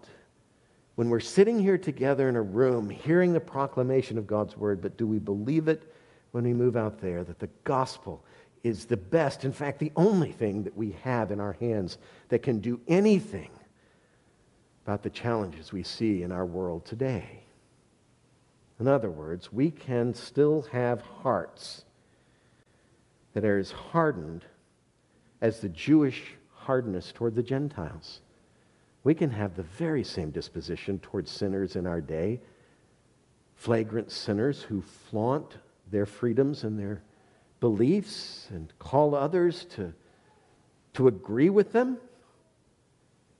[0.95, 4.95] When we're sitting here together in a room hearing the proclamation of God's word, but
[4.95, 5.91] do we believe it
[6.31, 8.23] when we move out there that the gospel
[8.65, 11.99] is the best, in fact, the only thing that we have in our hands
[12.29, 13.51] that can do anything
[14.83, 17.43] about the challenges we see in our world today.
[18.79, 21.85] In other words, we can still have hearts
[23.33, 24.43] that are as hardened
[25.41, 28.21] as the Jewish hardness toward the Gentiles.
[29.03, 32.41] We can have the very same disposition toward sinners in our day,
[33.53, 35.59] flagrant sinners who flaunt
[35.91, 37.03] their freedoms and their
[37.59, 39.93] beliefs and call others to,
[40.93, 41.97] to agree with them,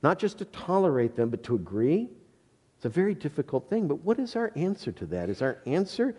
[0.02, 2.10] not just to tolerate them, but to agree.
[2.78, 3.88] It's a very difficult thing.
[3.88, 5.30] But what is our answer to that?
[5.30, 6.16] Is our answer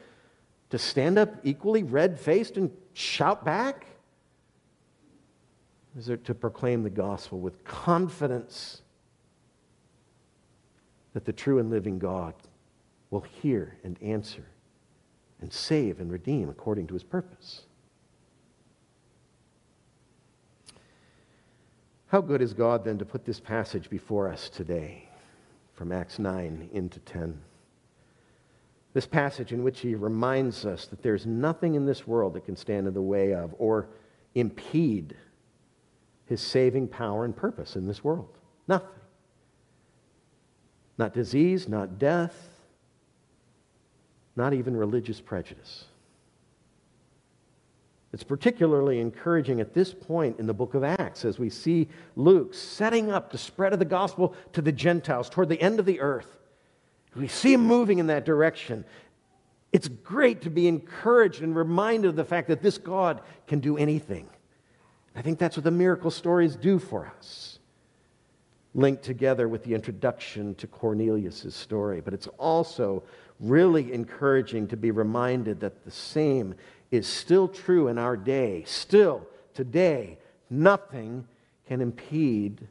[0.71, 3.87] to stand up equally red faced and shout back?
[5.97, 8.83] Is it to proclaim the gospel with confidence
[11.15, 12.35] that the true and living God
[13.11, 14.45] will hear and answer
[15.41, 17.63] and save and redeem according to his purpose?
[22.17, 25.07] How good is God then to put this passage before us today
[25.75, 27.39] from Acts 9 into 10?
[28.95, 32.57] This passage in which he reminds us that there's nothing in this world that can
[32.57, 33.91] stand in the way of or
[34.35, 35.14] impede
[36.25, 38.39] his saving power and purpose in this world.
[38.67, 38.89] Nothing.
[40.97, 42.49] Not disease, not death,
[44.37, 45.85] not even religious prejudice.
[48.17, 52.55] It's particularly encouraging at this point in the book of Acts as we see Luke
[52.55, 56.01] setting up the spread of the gospel to the Gentiles toward the end of the
[56.01, 56.39] earth.
[57.14, 58.87] We see him moving in that direction.
[59.71, 63.77] It's great to be encouraged and reminded of the fact that this God can do
[63.77, 64.31] anything.
[65.14, 67.59] I think that's what the miracle stories do for us.
[68.75, 72.01] Linked together with the introduction to Cornelius' story.
[72.01, 73.03] But it's also
[73.41, 76.55] really encouraging to be reminded that the same
[76.91, 78.62] is still true in our day.
[78.66, 80.18] Still, today,
[80.51, 81.26] nothing
[81.66, 82.66] can impede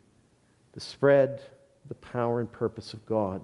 [0.74, 1.41] the spread,
[1.88, 3.41] the power, and purpose of God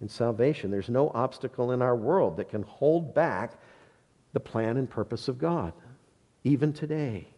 [0.00, 0.70] in salvation.
[0.70, 3.58] There's no obstacle in our world that can hold back
[4.32, 5.72] the plan and purpose of God,
[6.44, 7.28] even today.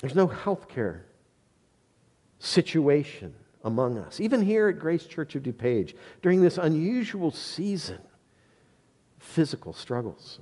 [0.00, 1.04] There's no health care
[2.38, 3.34] situation
[3.64, 7.98] among us, even here at Grace Church of DuPage, during this unusual season
[9.18, 10.38] physical struggles.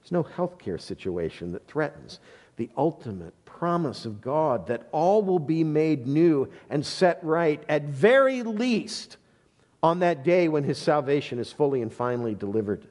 [0.00, 2.20] There's no healthcare situation that threatens
[2.56, 7.84] the ultimate promise of God that all will be made new and set right, at
[7.84, 9.16] very least,
[9.82, 12.86] on that day when his salvation is fully and finally delivered.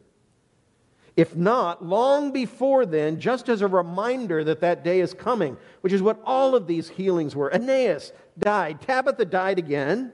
[1.16, 5.94] If not, long before then, just as a reminder that that day is coming, which
[5.94, 7.50] is what all of these healings were.
[7.54, 10.12] Aeneas died, Tabitha died again.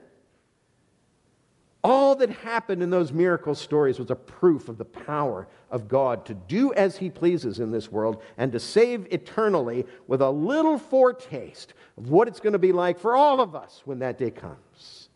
[1.83, 6.25] All that happened in those miracle stories was a proof of the power of God
[6.25, 10.77] to do as He pleases in this world and to save eternally with a little
[10.77, 14.29] foretaste of what it's going to be like for all of us when that day
[14.29, 15.09] comes.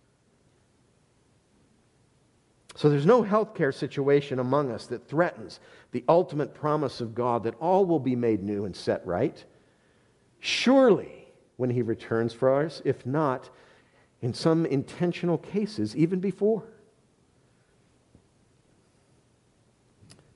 [2.75, 5.59] So there's no healthcare situation among us that threatens
[5.91, 9.43] the ultimate promise of God that all will be made new and set right.
[10.39, 13.49] Surely, when He returns for us, if not,
[14.25, 16.63] in some intentional cases, even before.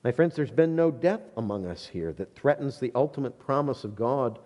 [0.04, 3.96] My friends, there's been no death among us here that threatens the ultimate promise of
[3.96, 4.38] God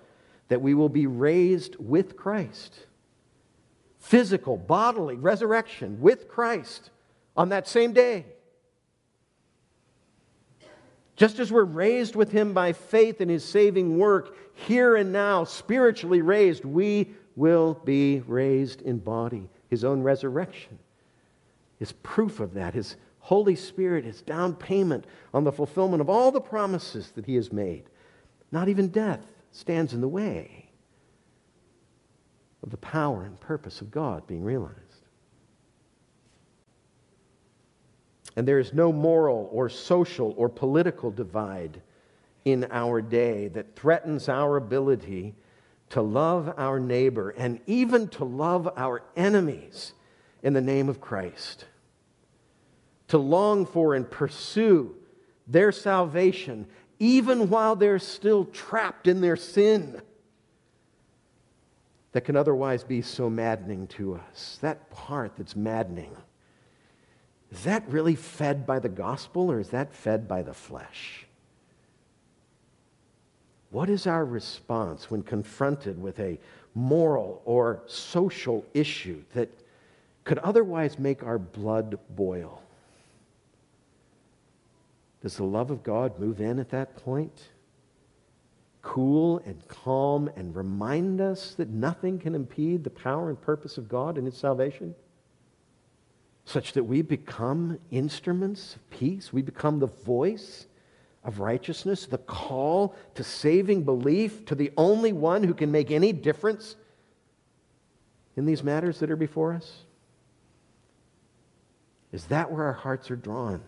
[0.49, 2.87] that we will be raised with Christ.
[3.99, 6.89] Physical, bodily resurrection with Christ
[7.37, 8.25] on that same day.
[11.17, 15.45] Just as we're raised with him by faith in his saving work, here and now,
[15.45, 19.49] spiritually raised, we will be raised in body.
[19.69, 20.79] His own resurrection
[21.81, 22.75] is proof of that.
[22.75, 27.35] His Holy Spirit is down payment on the fulfillment of all the promises that he
[27.37, 27.85] has made.
[28.53, 29.21] Not even death
[29.51, 30.69] stands in the way
[32.63, 34.79] of the power and purpose of God being realized.
[38.37, 41.81] And there is no moral or social or political divide
[42.45, 45.35] in our day that threatens our ability
[45.91, 49.93] to love our neighbor and even to love our enemies
[50.43, 51.67] in the name of Christ.
[53.09, 54.95] To long for and pursue
[55.47, 56.67] their salvation
[56.99, 60.01] even while they're still trapped in their sin
[62.13, 64.59] that can otherwise be so maddening to us.
[64.63, 66.17] That part that's maddening
[67.51, 71.24] is that really fed by the gospel or is that fed by the flesh?
[73.75, 76.39] What is our response when confronted with a
[76.77, 79.49] moral or social issue that
[80.23, 82.63] could otherwise make our blood boil?
[85.23, 87.49] Does the love of God move in at that point?
[88.81, 93.89] Cool and calm and remind us that nothing can impede the power and purpose of
[93.89, 94.95] God and His salvation?
[96.45, 99.33] such that we become instruments of peace.
[99.33, 100.67] We become the voice
[101.25, 106.13] of righteousness, the call to saving belief to the only one who can make any
[106.13, 106.77] difference
[108.37, 109.85] in these matters that are before us?
[112.13, 113.63] Is that where our hearts are drawn?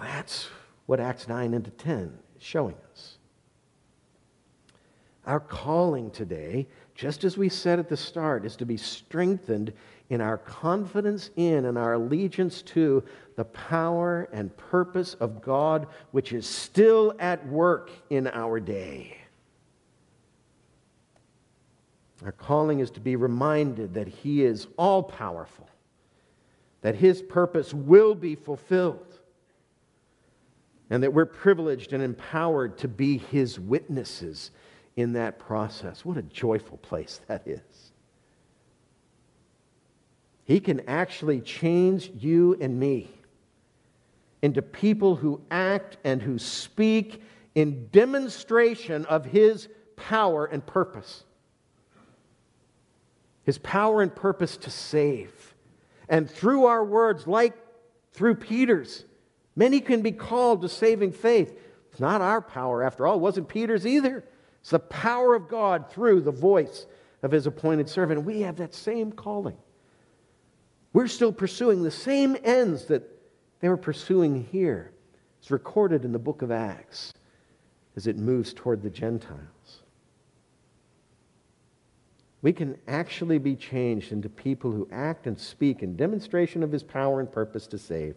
[0.00, 0.48] That's
[0.86, 3.18] what Acts 9 into 10 is showing us.
[5.26, 9.72] Our calling today, just as we said at the start, is to be strengthened
[10.12, 13.02] in our confidence in and our allegiance to
[13.36, 19.16] the power and purpose of God, which is still at work in our day.
[22.22, 25.66] Our calling is to be reminded that He is all powerful,
[26.82, 29.18] that His purpose will be fulfilled,
[30.90, 34.50] and that we're privileged and empowered to be His witnesses
[34.94, 36.04] in that process.
[36.04, 37.91] What a joyful place that is.
[40.52, 43.10] He can actually change you and me
[44.42, 47.22] into people who act and who speak
[47.54, 51.24] in demonstration of His power and purpose.
[53.44, 55.54] His power and purpose to save.
[56.06, 57.54] And through our words, like
[58.12, 59.06] through Peter's,
[59.56, 61.58] many can be called to saving faith.
[61.92, 63.14] It's not our power, after all.
[63.14, 64.22] It wasn't Peter's either.
[64.60, 66.84] It's the power of God through the voice
[67.22, 68.24] of his appointed servant.
[68.24, 69.56] We have that same calling.
[70.92, 73.02] We're still pursuing the same ends that
[73.60, 74.92] they were pursuing here.
[75.40, 77.14] It's recorded in the book of Acts
[77.96, 79.82] as it moves toward the Gentiles.
[82.42, 86.82] We can actually be changed into people who act and speak in demonstration of his
[86.82, 88.16] power and purpose to save,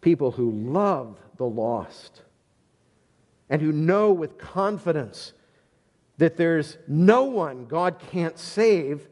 [0.00, 2.22] people who love the lost,
[3.50, 5.34] and who know with confidence
[6.16, 9.08] that there's no one God can't save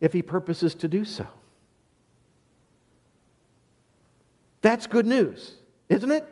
[0.00, 1.26] if he purposes to do so.
[4.62, 5.54] That's good news,
[5.88, 6.26] isn't it?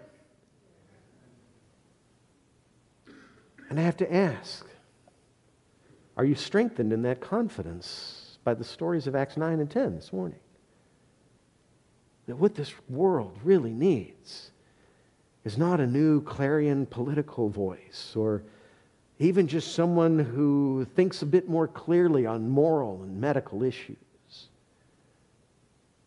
[3.71, 4.67] And I have to ask
[6.17, 10.13] are you strengthened in that confidence by the stories of Acts 9 and 10 this
[10.13, 10.41] morning?
[12.27, 14.51] That what this world really needs
[15.45, 18.43] is not a new clarion political voice or
[19.21, 23.97] even just someone who thinks a bit more clearly on moral and medical issues.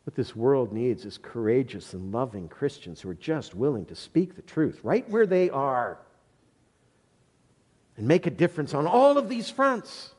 [0.04, 4.36] What this world needs is courageous and loving Christians who are just willing to speak
[4.36, 6.00] the truth right where they are
[7.98, 10.12] and make a difference on all of these fronts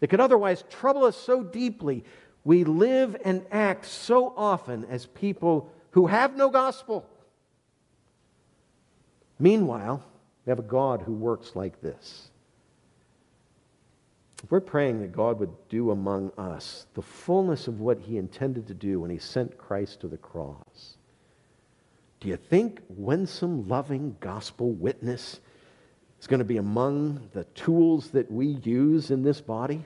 [0.00, 2.04] that could otherwise trouble us so deeply
[2.44, 7.04] we live and act so often as people who have no gospel.
[9.38, 10.02] Meanwhile,
[10.46, 12.30] we have a God who works like this.
[14.50, 18.74] We're praying that God would do among us the fullness of what he intended to
[18.74, 20.96] do when he sent Christ to the cross,
[22.20, 25.40] do you think winsome, loving gospel witness
[26.20, 29.84] is going to be among the tools that we use in this body?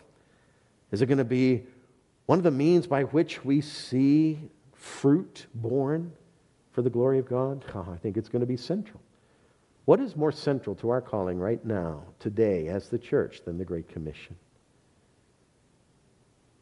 [0.91, 1.65] Is it going to be
[2.27, 4.39] one of the means by which we see
[4.75, 6.13] fruit borne
[6.73, 7.65] for the glory of God?
[7.75, 9.01] Oh, I think it's going to be central.
[9.85, 13.65] What is more central to our calling right now, today, as the church, than the
[13.65, 14.37] Great Commission?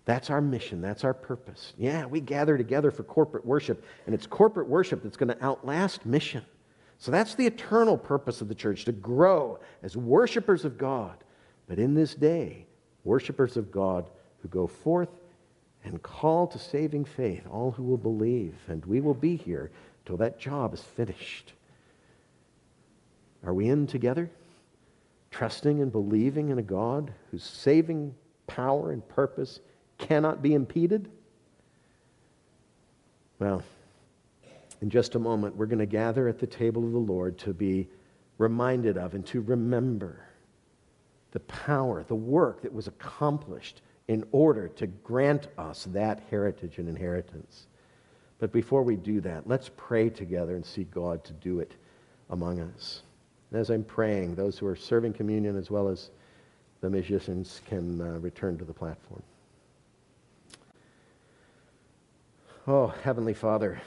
[0.06, 0.80] That's our mission.
[0.80, 1.74] That's our purpose.
[1.76, 6.06] Yeah, we gather together for corporate worship, and it's corporate worship that's going to outlast
[6.06, 6.44] mission.
[6.98, 11.22] So that's the eternal purpose of the church to grow as worshipers of God.
[11.68, 12.66] But in this day,
[13.04, 14.10] worshipers of God
[14.42, 15.10] who go forth
[15.84, 18.54] and call to saving faith all who will believe.
[18.68, 19.70] And we will be here
[20.04, 21.52] till that job is finished.
[23.44, 24.30] Are we in together?
[25.30, 28.14] Trusting and believing in a God whose saving
[28.46, 29.60] power and purpose
[29.98, 31.10] cannot be impeded?
[33.38, 33.62] Well,
[34.82, 37.52] in just a moment, we're going to gather at the table of the Lord to
[37.52, 37.88] be
[38.38, 40.24] reminded of and to remember
[41.32, 46.88] the power, the work that was accomplished in order to grant us that heritage and
[46.88, 47.66] inheritance.
[48.38, 51.76] But before we do that, let's pray together and seek God to do it
[52.30, 53.02] among us.
[53.50, 56.10] And as I'm praying, those who are serving communion as well as
[56.80, 59.22] the musicians can uh, return to the platform.
[62.66, 63.80] Oh, Heavenly Father,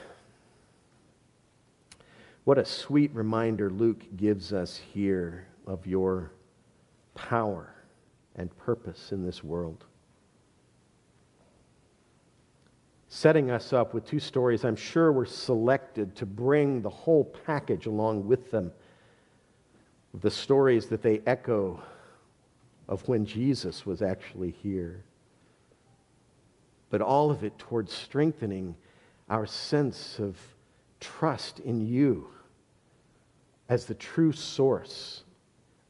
[2.44, 6.30] what a sweet reminder Luke gives us here of your
[7.14, 7.74] power
[8.36, 9.84] and purpose in this world.
[13.08, 17.86] Setting us up with two stories I'm sure were selected to bring the whole package
[17.86, 18.72] along with them.
[20.20, 21.82] The stories that they echo
[22.88, 25.04] of when Jesus was actually here
[26.94, 28.72] but all of it towards strengthening
[29.28, 30.38] our sense of
[31.00, 32.28] trust in you
[33.68, 35.24] as the true source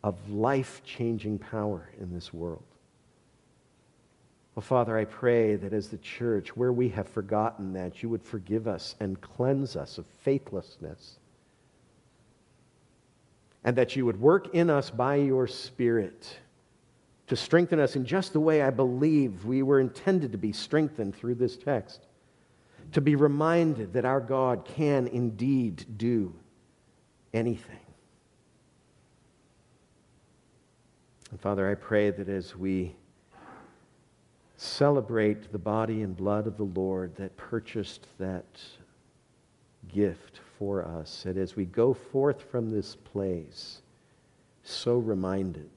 [0.03, 2.65] of life changing power in this world.
[4.55, 8.23] Well, Father, I pray that as the church, where we have forgotten that, you would
[8.23, 11.19] forgive us and cleanse us of faithlessness.
[13.65, 16.39] And that you would work in us by your Spirit
[17.27, 21.17] to strengthen us in just the way I believe we were intended to be strengthened
[21.17, 22.07] through this text.
[22.93, 26.35] To be reminded that our God can indeed do
[27.33, 27.79] anything.
[31.31, 32.95] And Father, I pray that as we
[34.57, 38.61] celebrate the body and blood of the Lord that purchased that
[39.89, 43.83] gift for us, that as we go forth from this place,
[44.63, 45.71] so reminded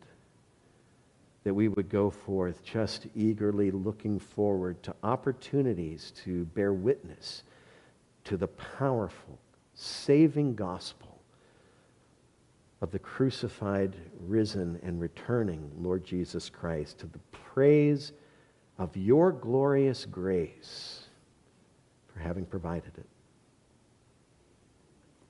[1.44, 7.44] that we would go forth just eagerly looking forward to opportunities to bear witness
[8.26, 9.40] to the powerful,
[9.74, 11.22] saving gospel
[12.82, 18.12] of the crucified, risen, and returning Lord Jesus Christ, to the praise
[18.78, 21.06] of your glorious grace
[22.14, 23.06] for having provided it.